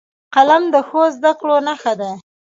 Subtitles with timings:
[0.35, 2.11] قلم د ښو زدهکړو نښه ده